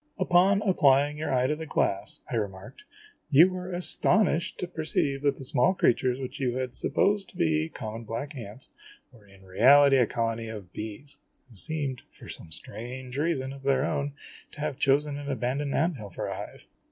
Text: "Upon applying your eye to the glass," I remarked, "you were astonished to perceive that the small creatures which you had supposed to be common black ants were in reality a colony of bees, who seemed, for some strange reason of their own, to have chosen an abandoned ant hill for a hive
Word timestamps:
"Upon 0.17 0.63
applying 0.63 1.15
your 1.19 1.31
eye 1.31 1.45
to 1.45 1.55
the 1.55 1.67
glass," 1.67 2.21
I 2.31 2.35
remarked, 2.35 2.85
"you 3.29 3.51
were 3.51 3.71
astonished 3.71 4.57
to 4.57 4.67
perceive 4.67 5.21
that 5.21 5.35
the 5.35 5.43
small 5.43 5.75
creatures 5.75 6.19
which 6.19 6.39
you 6.39 6.57
had 6.57 6.73
supposed 6.73 7.29
to 7.29 7.37
be 7.37 7.69
common 7.69 8.03
black 8.03 8.35
ants 8.35 8.71
were 9.11 9.27
in 9.27 9.43
reality 9.45 9.97
a 9.97 10.07
colony 10.07 10.47
of 10.47 10.73
bees, 10.73 11.19
who 11.51 11.55
seemed, 11.55 12.01
for 12.09 12.27
some 12.27 12.49
strange 12.51 13.15
reason 13.19 13.53
of 13.53 13.61
their 13.61 13.85
own, 13.85 14.13
to 14.53 14.59
have 14.61 14.79
chosen 14.79 15.19
an 15.19 15.29
abandoned 15.29 15.75
ant 15.75 15.97
hill 15.97 16.09
for 16.09 16.25
a 16.25 16.35
hive 16.35 16.65